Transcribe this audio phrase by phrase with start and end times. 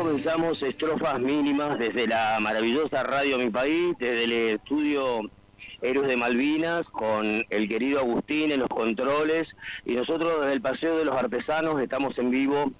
[0.00, 5.30] comenzamos estrofas mínimas desde la maravillosa radio Mi País, desde el estudio
[5.82, 9.46] Héroes de Malvinas, con el querido Agustín en los controles,
[9.84, 12.72] y nosotros desde el Paseo de los Artesanos estamos en vivo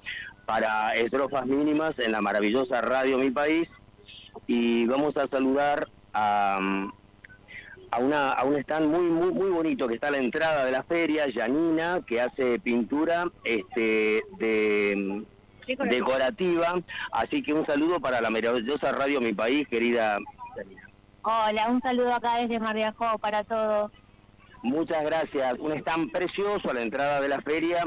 [0.46, 3.68] para estrofas mínimas en la maravillosa radio Mi País,
[4.46, 6.58] y vamos a saludar a,
[7.90, 10.72] a, una, a un stand muy, muy, muy bonito que está a la entrada de
[10.72, 15.26] la feria, Janina, que hace pintura este, de
[15.66, 16.80] decorativa.
[17.12, 20.18] Así que un saludo para la maravillosa radio Mi País, querida.
[21.22, 22.76] Hola, un saludo acá desde Mar
[23.20, 23.90] para todos.
[24.62, 25.54] Muchas gracias.
[25.58, 27.84] Un stand precioso a la entrada de la feria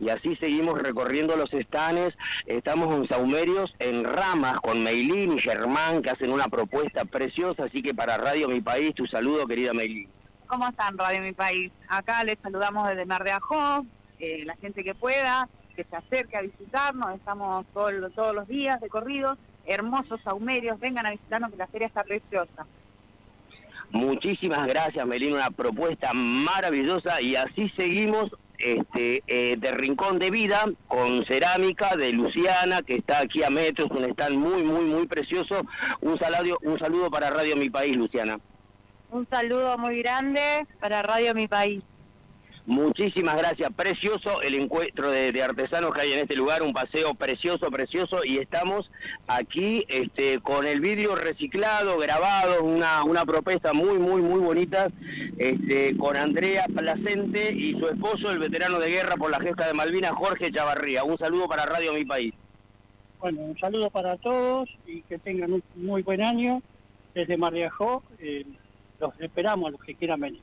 [0.00, 2.16] y así seguimos recorriendo los stands.
[2.46, 7.64] Estamos en Saumerios, en Ramas, con Meilín y Germán, que hacen una propuesta preciosa.
[7.64, 10.08] Así que para Radio Mi País, tu saludo, querida Meilín.
[10.48, 11.72] ¿Cómo están, Radio Mi País?
[11.88, 13.84] Acá les saludamos desde Mar de Ajó,
[14.18, 17.92] eh, la gente que pueda que se acerque a visitarnos, estamos todos
[18.34, 22.66] los días de corridos, hermosos saumerios, vengan a visitarnos que la feria está preciosa.
[23.90, 30.64] Muchísimas gracias, Melina, una propuesta maravillosa y así seguimos este, eh, de Rincón de Vida
[30.88, 35.62] con cerámica de Luciana, que está aquí a metros, un stand muy, muy, muy precioso.
[36.00, 38.40] Un saludo, un saludo para Radio Mi País, Luciana.
[39.10, 41.82] Un saludo muy grande para Radio Mi País.
[42.66, 47.70] Muchísimas gracias, precioso el encuentro de, artesanos que hay en este lugar, un paseo precioso,
[47.70, 48.90] precioso, y estamos
[49.28, 54.88] aquí este, con el vídeo reciclado, grabado, una, una propuesta muy, muy, muy bonita,
[55.38, 59.72] este, con Andrea Placente y su esposo, el veterano de guerra por la gesta de
[59.72, 61.04] Malvinas, Jorge Chavarría.
[61.04, 62.34] Un saludo para Radio Mi País.
[63.20, 66.60] Bueno, un saludo para todos y que tengan un muy buen año
[67.14, 68.02] desde Mariajó.
[68.18, 68.44] Eh,
[68.98, 70.42] los esperamos, los que quieran venir.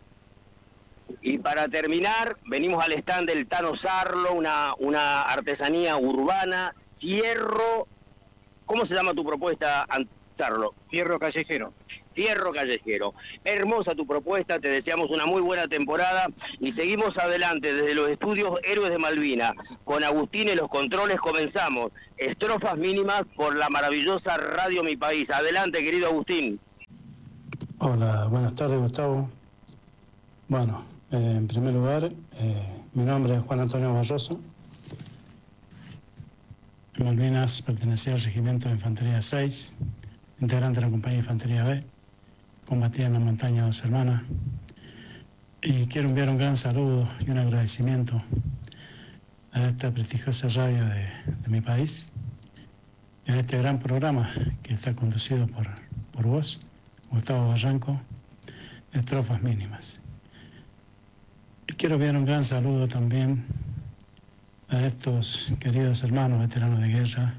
[1.21, 7.87] Y para terminar, venimos al stand del Tano Sarlo, una, una artesanía urbana, hierro.
[8.65, 9.85] ¿Cómo se llama tu propuesta,
[10.37, 10.73] Sarlo?
[10.89, 11.73] Fierro callejero.
[12.13, 13.13] Fierro callejero.
[13.43, 16.27] Hermosa tu propuesta, te deseamos una muy buena temporada
[16.59, 19.53] y seguimos adelante desde los estudios Héroes de Malvina.
[19.83, 21.91] Con Agustín en los controles comenzamos.
[22.17, 25.27] Estrofas mínimas por la maravillosa Radio Mi País.
[25.29, 26.59] Adelante, querido Agustín.
[27.79, 29.29] Hola, buenas tardes, Gustavo.
[30.47, 34.41] Bueno, eh, en primer lugar, eh, mi nombre es Juan Antonio Barroso.
[37.03, 39.75] Malvinas pertenecía al Regimiento de Infantería 6,
[40.41, 41.79] integrante de la Compañía de Infantería B,
[42.67, 44.23] combatía en la montaña Dos Hermanas.
[45.61, 48.17] Y quiero enviar un gran saludo y un agradecimiento
[49.51, 51.05] a esta prestigiosa radio de,
[51.43, 52.11] de mi país
[53.25, 54.29] y a este gran programa
[54.63, 55.67] que está conducido por,
[56.11, 56.59] por vos,
[57.11, 58.01] Gustavo Barranco,
[58.91, 60.02] Estrofas Mínimas.
[61.83, 63.43] Quiero enviar un gran saludo también
[64.69, 67.33] a estos queridos hermanos veteranos de guerra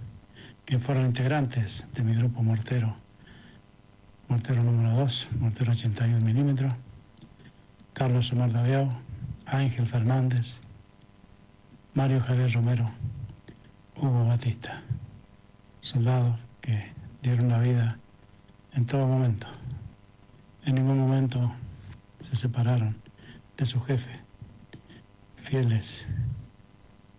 [0.67, 2.95] que fueron integrantes de mi grupo mortero,
[4.29, 6.75] mortero número 2, mortero 81 milímetros,
[7.95, 8.91] Carlos Omar Daviao,
[9.47, 10.61] Ángel Fernández,
[11.95, 12.85] Mario Javier Romero,
[13.97, 14.77] Hugo Batista,
[15.81, 17.99] soldados que dieron la vida
[18.75, 19.47] en todo momento.
[20.67, 21.47] En ningún momento
[22.21, 22.95] se separaron
[23.57, 24.15] de su jefe,
[25.45, 26.09] fieles,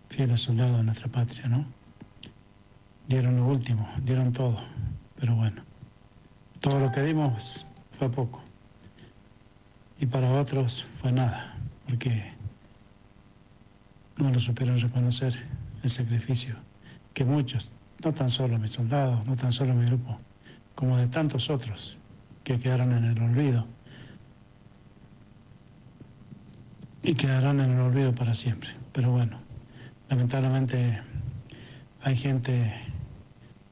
[0.08, 1.64] fieles soldados de nuestra patria, ¿no?
[3.06, 4.56] Dieron lo último, dieron todo,
[5.18, 5.62] pero bueno,
[6.60, 8.42] todo lo que dimos fue poco.
[10.00, 12.32] Y para otros fue nada, porque
[14.16, 15.32] no lo supieron reconocer
[15.84, 16.56] el sacrificio
[17.14, 20.16] que muchos, no tan solo mis soldados, no tan solo mi grupo,
[20.74, 21.96] como de tantos otros
[22.42, 23.66] que quedaron en el olvido,
[27.06, 28.70] y quedarán en el olvido para siempre.
[28.92, 29.38] Pero bueno,
[30.10, 31.00] lamentablemente
[32.02, 32.74] hay gente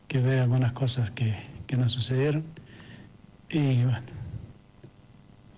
[0.06, 2.44] que ve algunas cosas que, no sucedieron
[3.50, 4.06] y bueno,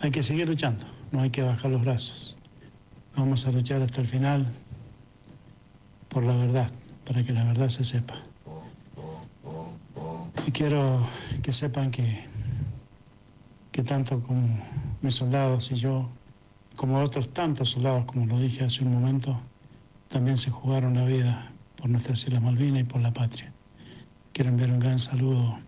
[0.00, 2.34] hay que seguir luchando, no hay que bajar los brazos.
[3.15, 4.47] Vamos a luchar hasta el final
[6.09, 6.70] por la verdad,
[7.04, 8.15] para que la verdad se sepa.
[10.47, 11.06] Y quiero
[11.42, 12.24] que sepan que,
[13.72, 14.48] que tanto como
[15.03, 16.09] mis soldados y yo
[16.76, 19.38] como otros tantos soldados, como lo dije hace un momento,
[20.08, 23.52] también se jugaron la vida por nuestras Islas Malvinas y por la patria.
[24.32, 25.58] Quiero enviar un gran saludo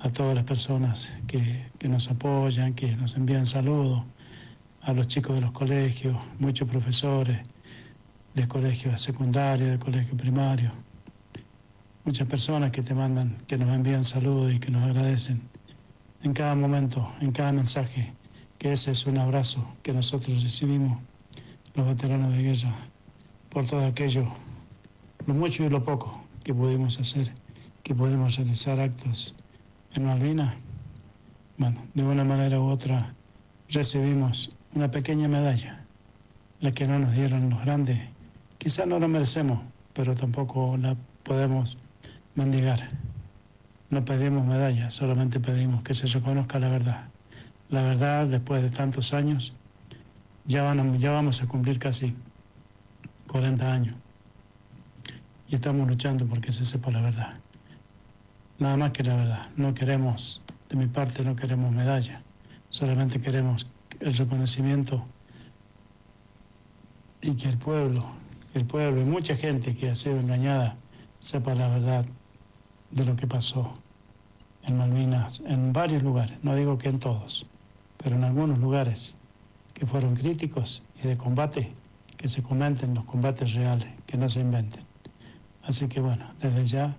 [0.00, 4.02] a todas las personas que, nos apoyan, que nos envían saludos,
[4.82, 7.38] a los chicos de los colegios, muchos profesores
[8.34, 10.72] de colegios secundarios, de colegios primarios,
[12.04, 15.42] muchas personas que te mandan, que nos envían saludos y que nos agradecen
[16.22, 18.12] en cada momento, en cada mensaje
[18.60, 20.98] que ese es un abrazo que nosotros recibimos,
[21.74, 22.76] los veteranos de guerra,
[23.48, 24.26] por todo aquello,
[25.26, 27.32] lo mucho y lo poco que pudimos hacer,
[27.82, 29.34] que pudimos realizar actos
[29.94, 30.56] en Malvinas,
[31.56, 33.14] bueno, de una manera u otra
[33.70, 35.82] recibimos una pequeña medalla,
[36.60, 37.98] la que no nos dieron los grandes.
[38.58, 39.62] Quizás no la merecemos,
[39.94, 41.78] pero tampoco la podemos
[42.34, 42.90] mendigar.
[43.88, 47.08] No pedimos medalla, solamente pedimos que se reconozca la verdad.
[47.70, 49.52] La verdad, después de tantos años,
[50.44, 52.14] ya, ya vamos a cumplir casi
[53.28, 53.96] 40 años
[55.50, 57.34] y estamos luchando porque se sepa la verdad.
[58.58, 59.48] Nada más que la verdad.
[59.56, 62.22] No queremos, de mi parte, no queremos medalla,
[62.68, 63.66] solamente queremos
[64.00, 65.04] el reconocimiento
[67.20, 68.04] y que el pueblo,
[68.54, 70.76] el pueblo y mucha gente que ha sido engañada
[71.18, 72.04] sepa la verdad
[72.90, 73.74] de lo que pasó
[74.62, 77.46] en Malvinas, en varios lugares, no digo que en todos,
[78.02, 79.14] pero en algunos lugares
[79.74, 81.72] que fueron críticos y de combate,
[82.16, 84.84] que se comenten los combates reales, que no se inventen.
[85.62, 86.96] Así que bueno, desde ya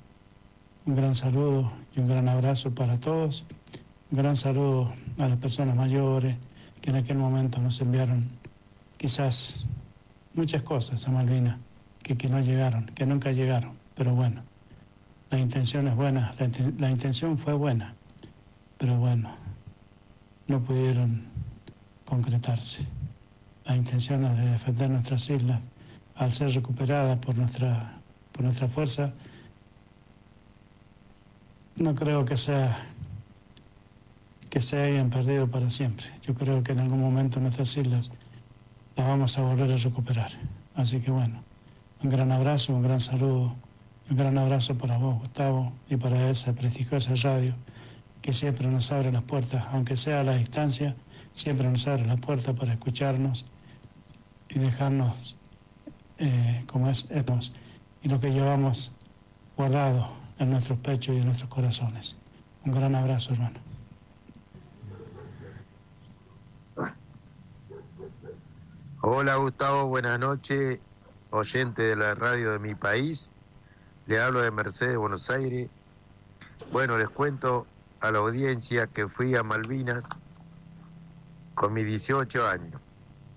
[0.86, 3.46] un gran saludo y un gran abrazo para todos,
[4.12, 6.38] un gran saludo a las personas mayores
[6.82, 8.30] que en aquel momento nos enviaron
[8.98, 9.66] quizás
[10.34, 11.60] muchas cosas a Malvinas
[12.04, 14.42] que, que no llegaron, que nunca llegaron, pero bueno,
[15.32, 16.34] la intención es buena,
[16.78, 17.96] la, intención fue buena,
[18.78, 19.34] pero bueno,
[20.48, 21.24] no pudieron
[22.06, 22.86] concretarse.
[23.66, 25.62] La intención es de defender nuestras islas
[26.16, 28.00] al ser recuperadas por nuestra,
[28.32, 29.14] por nuestra fuerza.
[31.78, 32.78] No creo que sea
[34.50, 36.08] que se hayan perdido para siempre.
[36.24, 38.12] Yo creo que en algún momento nuestras islas
[38.98, 40.32] las vamos a volver a recuperar.
[40.76, 41.42] Así que bueno,
[42.04, 43.56] un gran abrazo, un gran saludo
[44.12, 47.54] un gran abrazo para vos, Gustavo, y para esa prestigiosa radio
[48.22, 50.96] que siempre nos abre las puertas, aunque sea a la distancia,
[51.34, 53.46] siempre nos abre las puertas para escucharnos
[54.50, 55.36] y dejarnos
[56.18, 57.10] eh, como es
[58.04, 58.96] y lo que llevamos
[59.58, 62.20] guardado en nuestros pechos y en nuestros corazones.
[62.66, 63.60] Un gran abrazo, hermano.
[69.04, 70.80] Hola Gustavo, buenas noches,
[71.32, 73.34] oyente de la radio de mi país.
[74.06, 75.70] Le hablo de Mercedes, Buenos Aires.
[76.72, 77.66] Bueno, les cuento
[78.02, 80.04] a la audiencia que fui a Malvinas
[81.54, 82.82] con mis 18 años,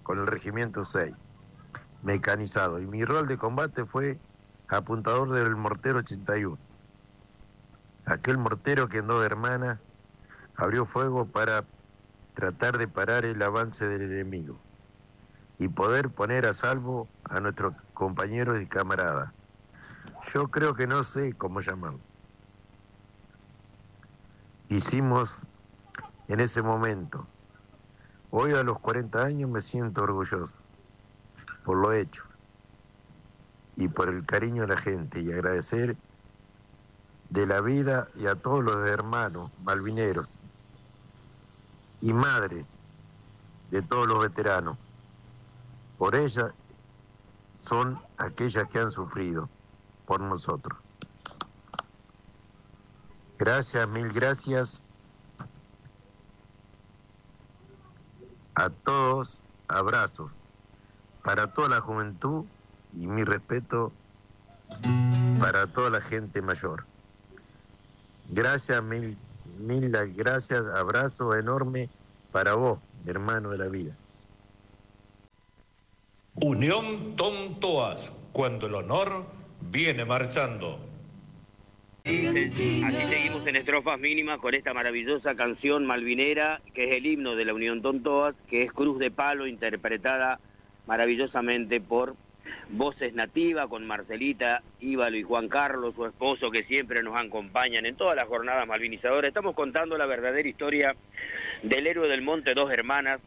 [0.03, 1.15] con el Regimiento 6,
[2.03, 2.81] mecanizado.
[2.81, 4.19] Y mi rol de combate fue
[4.69, 6.59] apuntador del mortero 81.
[8.07, 9.79] Aquel mortero que en dos hermanas
[10.57, 11.65] abrió fuego para
[12.33, 14.59] tratar de parar el avance del enemigo
[15.59, 19.31] y poder poner a salvo a nuestros compañeros y camaradas.
[20.33, 22.14] Yo creo que no sé cómo llamarlo.
[24.69, 25.45] Hicimos
[26.29, 27.27] en ese momento.
[28.31, 30.61] Hoy a los 40 años me siento orgulloso
[31.65, 32.25] por lo hecho
[33.77, 35.97] y por el cariño de la gente y agradecer
[37.31, 40.41] de la vida y a todos los hermanos malvineros
[42.01, 42.77] y madres
[43.71, 44.79] de todos los veteranos.
[45.99, 46.53] Por ellas
[47.59, 49.49] son aquellas que han sufrido
[50.07, 50.84] por nosotros.
[53.45, 54.91] Gracias, mil gracias
[58.55, 60.33] a todos, abrazos
[61.23, 62.47] para toda la juventud
[62.95, 63.93] y mi respeto
[65.41, 66.87] para toda la gente mayor.
[68.31, 69.15] Gracias, mil,
[69.59, 71.91] mil gracias, abrazo enorme
[72.33, 73.95] para vos, hermano de la vida.
[76.37, 79.27] Unión Tontoas, cuando el honor
[79.61, 80.84] viene marchando.
[82.07, 87.47] Así seguimos en estrofas mínimas con esta maravillosa canción malvinera que es el himno de
[87.47, 90.39] la Unión Tontoas, que es Cruz de Palo, interpretada
[90.87, 92.15] maravillosamente por
[92.69, 97.97] voces nativas con Marcelita, Íbalo y Juan Carlos, su esposo, que siempre nos acompañan en
[97.97, 99.29] todas las jornadas malvinizadoras.
[99.29, 100.95] Estamos contando la verdadera historia
[101.63, 103.21] del héroe del monte Dos Hermanas,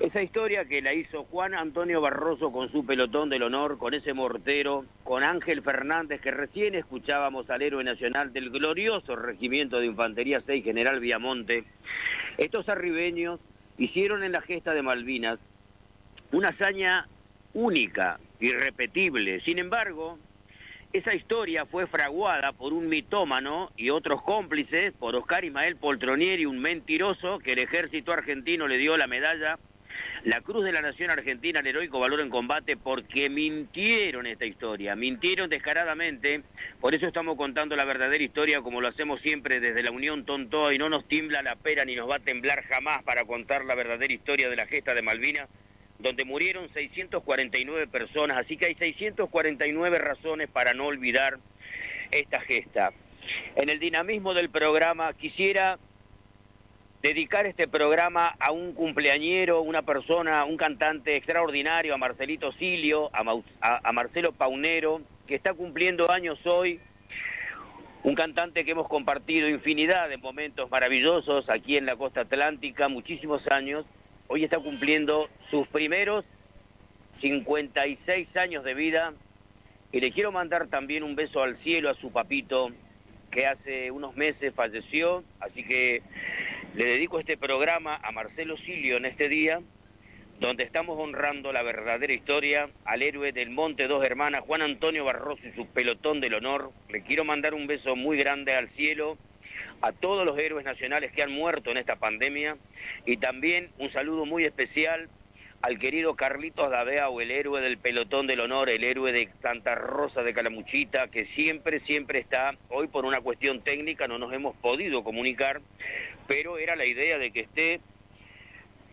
[0.00, 4.14] esa historia que la hizo Juan Antonio Barroso con su pelotón del honor, con ese
[4.14, 10.42] mortero, con Ángel Fernández, que recién escuchábamos al héroe nacional del glorioso Regimiento de Infantería
[10.46, 11.64] 6, General Viamonte.
[12.38, 13.40] Estos arribeños
[13.76, 15.38] hicieron en la gesta de Malvinas
[16.32, 17.06] una hazaña
[17.52, 19.42] única, irrepetible.
[19.42, 20.18] Sin embargo,
[20.94, 26.58] esa historia fue fraguada por un mitómano y otros cómplices, por Oscar Ismael Poltronieri, un
[26.58, 29.58] mentiroso que el ejército argentino le dio la medalla
[30.24, 34.94] la Cruz de la Nación Argentina al heroico valor en combate porque mintieron esta historia,
[34.94, 36.42] mintieron descaradamente,
[36.80, 40.74] por eso estamos contando la verdadera historia como lo hacemos siempre desde la Unión Tontoa
[40.74, 43.74] y no nos tiembla la pera ni nos va a temblar jamás para contar la
[43.74, 45.48] verdadera historia de la gesta de Malvinas,
[45.98, 51.38] donde murieron 649 personas, así que hay 649 razones para no olvidar
[52.10, 52.92] esta gesta.
[53.54, 55.78] en el dinamismo del programa, quisiera
[57.02, 63.24] dedicar este programa a un cumpleañero, una persona, un cantante extraordinario, a Marcelito Silio, a,
[63.60, 66.80] a, Marcelo Paunero, que está cumpliendo años hoy,
[68.02, 73.46] un cantante que hemos compartido infinidad de momentos maravillosos aquí en la costa atlántica, muchísimos
[73.48, 73.86] años,
[74.28, 76.24] hoy está cumpliendo sus primeros
[77.20, 79.12] 56 años de vida.
[79.92, 82.70] Y le quiero mandar también un beso al cielo a su papito
[83.30, 86.02] que hace unos meses falleció, así que
[86.74, 89.60] le dedico este programa a Marcelo Silio en este día,
[90.38, 95.46] donde estamos honrando la verdadera historia al héroe del Monte Dos Hermanas, Juan Antonio Barroso
[95.46, 96.70] y su pelotón del honor.
[96.88, 99.18] Le quiero mandar un beso muy grande al cielo,
[99.82, 102.56] a todos los héroes nacionales que han muerto en esta pandemia
[103.04, 105.08] y también un saludo muy especial
[105.62, 106.68] al querido Carlitos
[107.08, 111.26] o el héroe del pelotón del honor, el héroe de Santa Rosa de Calamuchita, que
[111.34, 115.60] siempre, siempre está, hoy por una cuestión técnica no nos hemos podido comunicar,
[116.30, 117.80] pero era la idea de que esté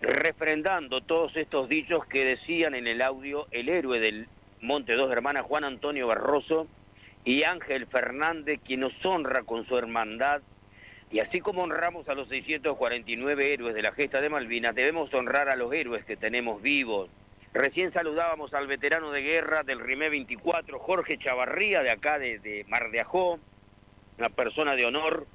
[0.02, 4.28] refrendando todos estos dichos que decían en el audio el héroe del
[4.60, 6.68] Monte Dos Hermanas, Juan Antonio Barroso,
[7.26, 10.42] y Ángel Fernández, quien nos honra con su hermandad
[11.12, 15.48] y así como honramos a los 649 héroes de la gesta de Malvinas, debemos honrar
[15.48, 17.08] a los héroes que tenemos vivos.
[17.54, 22.90] Recién saludábamos al veterano de guerra del RIME 24, Jorge Chavarría, de acá de, Mar
[22.90, 23.40] de Ajó,
[24.18, 25.28] una persona de honor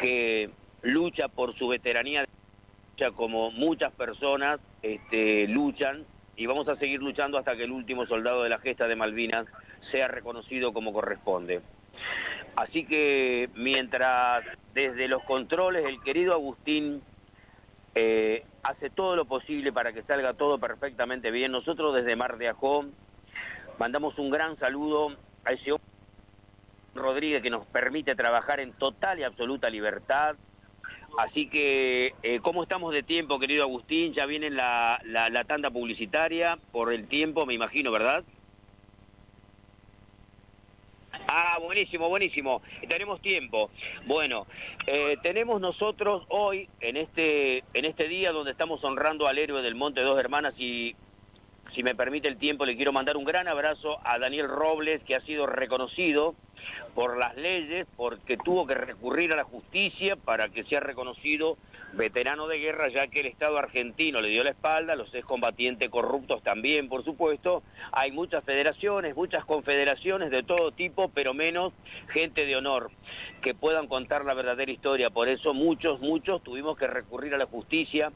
[0.00, 0.50] que
[0.88, 2.24] lucha por su veteranía,
[3.14, 6.04] como muchas personas este, luchan,
[6.36, 9.46] y vamos a seguir luchando hasta que el último soldado de la gesta de Malvinas
[9.90, 11.60] sea reconocido como corresponde.
[12.56, 17.02] Así que mientras desde los controles el querido Agustín
[17.94, 22.48] eh, hace todo lo posible para que salga todo perfectamente bien, nosotros desde Mar de
[22.48, 22.92] Ajón
[23.78, 25.88] mandamos un gran saludo a ese hombre
[26.94, 30.36] Rodríguez que nos permite trabajar en total y absoluta libertad.
[31.16, 34.12] Así que, eh, ¿cómo estamos de tiempo, querido Agustín?
[34.12, 38.24] Ya viene la, la tanda publicitaria por el tiempo, me imagino, ¿verdad?
[41.30, 42.62] Ah, buenísimo, buenísimo.
[42.88, 43.70] Tenemos tiempo.
[44.06, 44.46] Bueno,
[44.86, 49.74] eh, tenemos nosotros hoy, en este, en este día donde estamos honrando al héroe del
[49.74, 50.96] Monte Dos Hermanas y
[51.78, 55.14] si me permite el tiempo, le quiero mandar un gran abrazo a Daniel Robles, que
[55.14, 56.34] ha sido reconocido
[56.96, 61.56] por las leyes, porque tuvo que recurrir a la justicia para que sea reconocido
[61.92, 66.42] veterano de guerra, ya que el Estado argentino le dio la espalda, los excombatientes corruptos
[66.42, 67.62] también, por supuesto.
[67.92, 71.72] Hay muchas federaciones, muchas confederaciones de todo tipo, pero menos
[72.08, 72.90] gente de honor
[73.40, 75.10] que puedan contar la verdadera historia.
[75.10, 78.10] Por eso muchos, muchos tuvimos que recurrir a la justicia.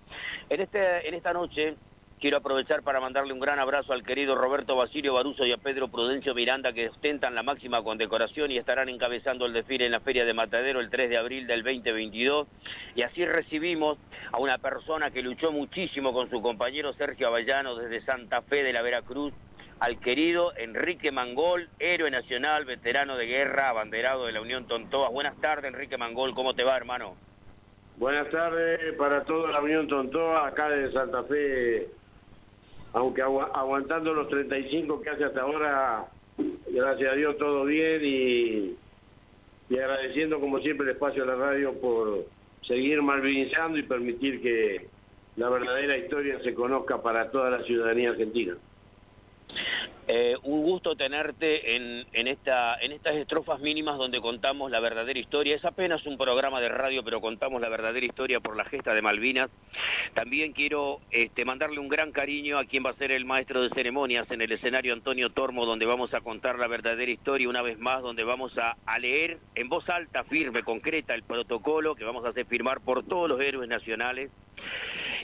[0.51, 1.77] En, este, en esta noche
[2.23, 5.89] Quiero aprovechar para mandarle un gran abrazo al querido Roberto Basilio Baruso y a Pedro
[5.89, 10.25] Prudencio Miranda que ostentan la máxima condecoración y estarán encabezando el desfile en la Feria
[10.25, 12.47] de Matadero el 3 de abril del 2022.
[12.95, 13.99] Y así recibimos
[14.31, 18.73] a una persona que luchó muchísimo con su compañero Sergio Avellano desde Santa Fe de
[18.73, 19.35] la Veracruz,
[19.81, 25.09] al querido Enrique Mangol, héroe nacional, veterano de guerra, abanderado de la Unión Tontoa.
[25.09, 27.17] Buenas tardes, Enrique Mangol, ¿cómo te va, hermano?
[27.97, 31.91] Buenas tardes para toda la Unión Tontoa, acá de Santa Fe
[32.93, 36.07] aunque aguantando los 35 que hace hasta ahora,
[36.69, 38.77] gracias a Dios todo bien y,
[39.71, 42.27] y agradeciendo como siempre el espacio de la radio por
[42.67, 44.87] seguir malvinizando y permitir que
[45.37, 48.57] la verdadera historia se conozca para toda la ciudadanía argentina.
[50.09, 55.19] Eh, un gusto tenerte en, en, esta, en estas estrofas mínimas donde contamos la verdadera
[55.19, 55.55] historia.
[55.55, 59.03] Es apenas un programa de radio, pero contamos la verdadera historia por la gesta de
[59.03, 59.49] Malvinas.
[60.15, 63.71] También quiero este, mandarle un gran cariño a quien va a ser el maestro de
[63.71, 67.79] ceremonias en el escenario Antonio Tormo, donde vamos a contar la verdadera historia una vez
[67.79, 72.25] más, donde vamos a, a leer en voz alta, firme, concreta el protocolo que vamos
[72.25, 74.31] a hacer firmar por todos los héroes nacionales.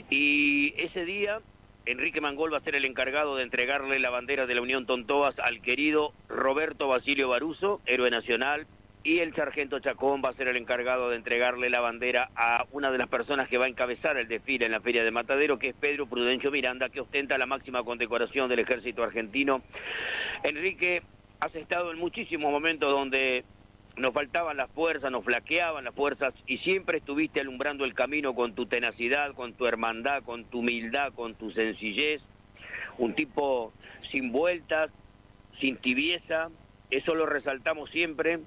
[0.09, 1.41] Y ese día
[1.89, 5.33] Enrique Mangol va a ser el encargado de entregarle la bandera de la Unión Tontoas
[5.39, 8.67] al querido Roberto Basilio Baruso, héroe nacional,
[9.03, 12.91] y el sargento Chacón va a ser el encargado de entregarle la bandera a una
[12.91, 15.69] de las personas que va a encabezar el desfile en la Feria de Matadero, que
[15.69, 19.63] es Pedro Prudencio Miranda, que ostenta la máxima condecoración del ejército argentino.
[20.43, 21.01] Enrique,
[21.39, 23.45] has estado en muchísimos momentos donde
[23.99, 28.55] nos faltaban las fuerzas, nos flaqueaban las fuerzas y siempre estuviste alumbrando el camino con
[28.55, 32.21] tu tenacidad, con tu hermandad, con tu humildad, con tu sencillez.
[32.97, 33.73] Un tipo
[34.11, 34.89] sin vueltas,
[35.59, 36.49] sin tibieza,
[36.89, 38.39] eso lo resaltamos siempre.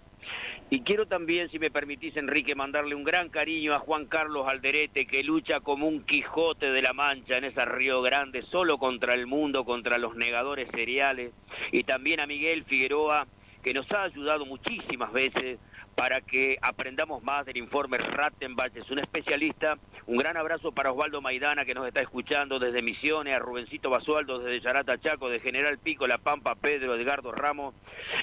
[0.71, 5.07] Y quiero también, si me permitís, Enrique, mandarle un gran cariño a Juan Carlos Alderete,
[5.07, 9.27] que lucha como un Quijote de la Mancha en esa Río Grande, solo contra el
[9.27, 11.33] mundo, contra los negadores seriales.
[11.73, 13.27] Y también a Miguel Figueroa,
[13.63, 15.59] que nos ha ayudado muchísimas veces
[15.95, 19.79] para que aprendamos más del informe Rattenbach, es un especialista.
[20.07, 24.39] Un gran abrazo para Osvaldo Maidana que nos está escuchando desde Misiones, a Rubencito Basualdo
[24.39, 27.75] desde Yarata Chaco, de General Pico, La Pampa, Pedro, Edgardo Ramos.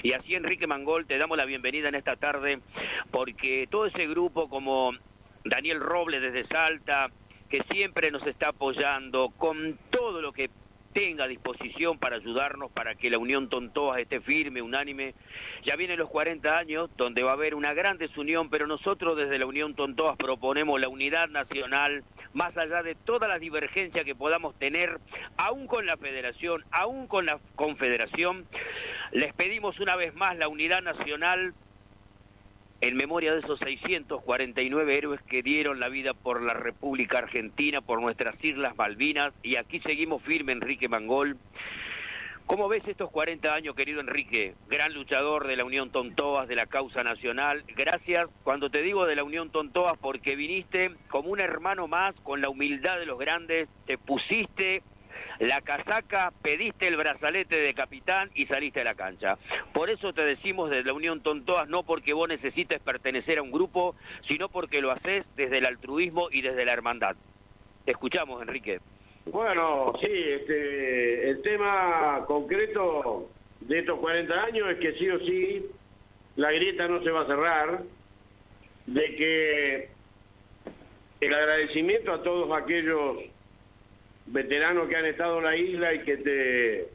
[0.02, 2.60] Y así Enrique Mangol, te damos la bienvenida en esta tarde,
[3.10, 4.92] porque todo ese grupo como
[5.44, 7.08] Daniel Robles desde Salta,
[7.48, 10.50] que siempre nos está apoyando con todo lo que
[10.92, 15.14] tenga disposición para ayudarnos para que la Unión Tontoas esté firme, unánime.
[15.64, 19.38] Ya vienen los 40 años donde va a haber una gran desunión, pero nosotros desde
[19.38, 24.58] la Unión Tontoas proponemos la unidad nacional, más allá de todas las divergencias que podamos
[24.58, 24.98] tener,
[25.36, 28.46] aún con la federación, aún con la confederación.
[29.12, 31.54] Les pedimos una vez más la unidad nacional
[32.80, 38.00] en memoria de esos 649 héroes que dieron la vida por la República Argentina, por
[38.00, 41.36] nuestras Islas Malvinas, y aquí seguimos firme Enrique Mangol.
[42.46, 44.54] ¿Cómo ves estos 40 años, querido Enrique?
[44.68, 47.62] Gran luchador de la Unión Tontoas, de la causa nacional.
[47.76, 52.40] Gracias, cuando te digo de la Unión Tontoas, porque viniste como un hermano más, con
[52.40, 54.82] la humildad de los grandes, te pusiste
[55.40, 59.38] la casaca, pediste el brazalete de capitán y saliste a la cancha.
[59.72, 63.50] Por eso te decimos desde la Unión Tontoas, no porque vos necesites pertenecer a un
[63.50, 63.96] grupo,
[64.28, 67.16] sino porque lo haces desde el altruismo y desde la hermandad.
[67.86, 68.80] Te escuchamos, Enrique.
[69.24, 73.30] Bueno, sí, este, el tema concreto
[73.60, 75.66] de estos 40 años es que sí o sí
[76.36, 77.82] la grieta no se va a cerrar,
[78.86, 79.88] de que
[81.20, 83.18] el agradecimiento a todos aquellos
[84.30, 86.88] veteranos que han estado en la isla y que te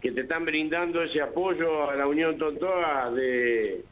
[0.00, 3.82] que te están brindando ese apoyo a la Unión Tontoa de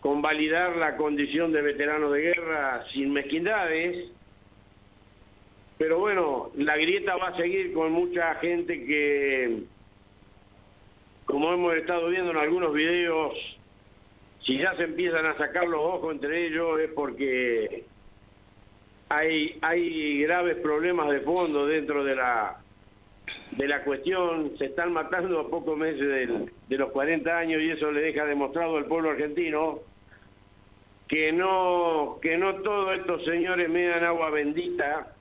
[0.00, 4.12] convalidar la condición de veterano de guerra sin mezquindades.
[5.78, 9.62] Pero bueno, la grieta va a seguir con mucha gente que,
[11.24, 13.32] como hemos estado viendo en algunos videos,
[14.44, 17.84] si ya se empiezan a sacar los ojos entre ellos es porque
[19.08, 22.60] hay, hay graves problemas de fondo dentro de la
[23.52, 27.90] de la cuestión, se están matando a pocos meses de los 40 años y eso
[27.90, 29.80] le deja demostrado al pueblo argentino
[31.08, 35.14] que no que no todos estos señores me dan agua bendita,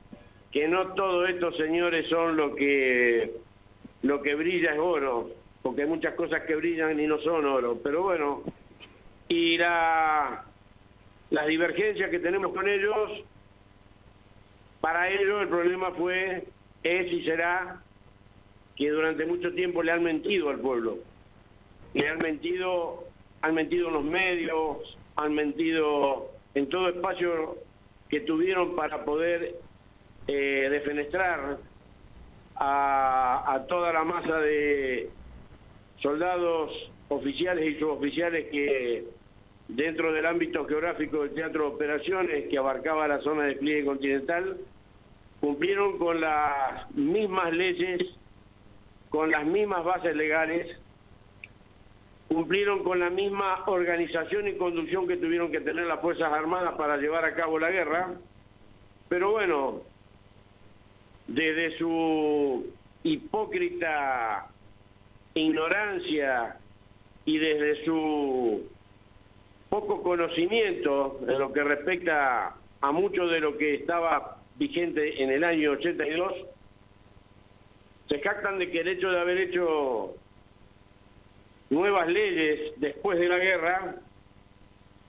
[0.52, 3.32] que no todos estos señores son lo que
[4.02, 5.30] lo que brilla es oro,
[5.62, 8.44] porque hay muchas cosas que brillan y no son oro, pero bueno,
[9.28, 10.44] y la
[11.30, 13.24] las divergencias que tenemos con ellos
[14.86, 16.44] para ellos el problema fue,
[16.84, 17.82] es y será
[18.76, 21.00] que durante mucho tiempo le han mentido al pueblo.
[21.96, 23.06] Le han mentido,
[23.42, 27.56] han mentido en los medios, han mentido en todo espacio
[28.10, 29.56] que tuvieron para poder
[30.28, 31.58] eh, defenestrar
[32.54, 35.10] a, a toda la masa de
[36.00, 39.06] soldados oficiales y suboficiales que
[39.68, 44.60] dentro del ámbito geográfico del Teatro de Operaciones, que abarcaba la zona de despliegue continental,
[45.46, 48.02] cumplieron con las mismas leyes,
[49.10, 50.76] con las mismas bases legales,
[52.28, 56.98] cumplieron con la misma organización y conducción que tuvieron que tener las Fuerzas Armadas para
[56.98, 58.16] llevar a cabo la guerra,
[59.08, 59.82] pero bueno,
[61.28, 64.48] desde su hipócrita
[65.36, 66.58] ignorancia
[67.26, 68.68] y desde su
[69.70, 75.44] poco conocimiento en lo que respecta a mucho de lo que estaba vigente en el
[75.44, 76.34] año 82,
[78.08, 80.16] se jactan de que el hecho de haber hecho
[81.70, 83.96] nuevas leyes después de la guerra,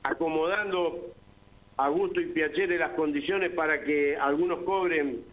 [0.03, 1.13] acomodando
[1.77, 5.25] a gusto y piacere las condiciones para que algunos cobren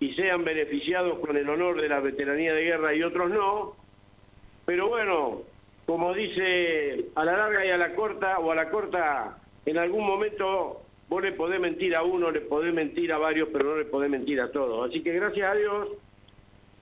[0.00, 3.76] y sean beneficiados con el honor de la veteranía de guerra y otros no,
[4.66, 5.42] pero bueno,
[5.86, 10.04] como dice a la larga y a la corta, o a la corta, en algún
[10.04, 13.84] momento Vos le podés mentir a uno, le podés mentir a varios, pero no le
[13.84, 14.88] podés mentir a todos.
[14.88, 15.88] Así que gracias a Dios,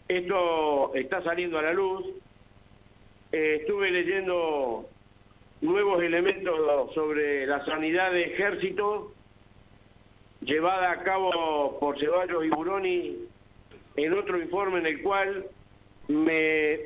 [0.08, 2.04] esto está saliendo a la luz.
[3.32, 4.86] Eh, estuve leyendo
[5.60, 9.12] nuevos elementos sobre la sanidad de ejército
[10.40, 13.16] llevada a cabo por Ceballos y Buroni
[13.96, 15.46] en otro informe en el cual
[16.08, 16.80] me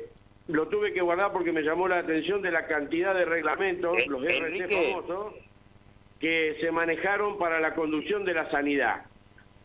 [0.47, 4.05] lo tuve que guardar porque me llamó la atención de la cantidad de reglamentos, eh,
[4.07, 5.33] los RC famosos,
[6.19, 9.05] que se manejaron para la conducción de la sanidad.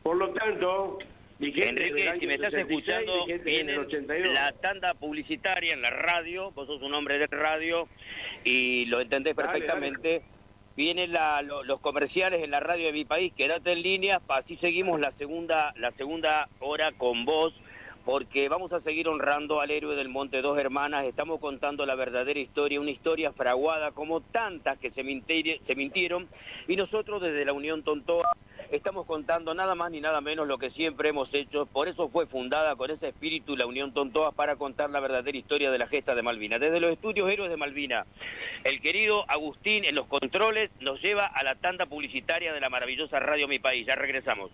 [0.02, 0.98] Por lo tanto,
[1.38, 3.76] Enrique, si me estás escuchando, viene
[4.32, 7.88] la tanda publicitaria en la radio, vos sos un hombre de radio
[8.44, 10.22] y lo entendés perfectamente.
[10.76, 11.12] Vienen
[11.64, 15.74] los comerciales en la radio de mi país, quédate en línea, así seguimos la segunda,
[15.76, 17.52] la segunda hora con vos
[18.10, 22.40] porque vamos a seguir honrando al héroe del Monte Dos Hermanas, estamos contando la verdadera
[22.40, 26.26] historia, una historia fraguada como tantas que se, se mintieron,
[26.66, 28.32] y nosotros desde la Unión Tontoa
[28.72, 32.26] estamos contando nada más ni nada menos lo que siempre hemos hecho, por eso fue
[32.26, 36.16] fundada con ese espíritu la Unión Tontoa para contar la verdadera historia de la gesta
[36.16, 36.58] de Malvina.
[36.58, 38.06] Desde los estudios Héroes de Malvina,
[38.64, 43.20] el querido Agustín en los controles nos lleva a la tanda publicitaria de la maravillosa
[43.20, 43.86] radio Mi País.
[43.86, 44.50] Ya regresamos.